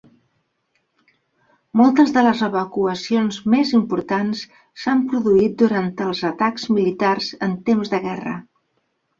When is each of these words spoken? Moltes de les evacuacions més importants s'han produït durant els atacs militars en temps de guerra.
Moltes 1.81 2.13
de 2.15 2.23
les 2.27 2.41
evacuacions 2.47 3.37
més 3.55 3.73
importants 3.81 4.41
s'han 4.85 5.05
produït 5.13 5.61
durant 5.63 5.93
els 6.09 6.23
atacs 6.33 6.69
militars 6.79 7.31
en 7.51 7.55
temps 7.71 7.95
de 7.97 8.05
guerra. 8.09 8.39